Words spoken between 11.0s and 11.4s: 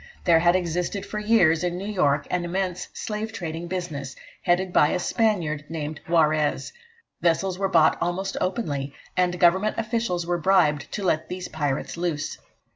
let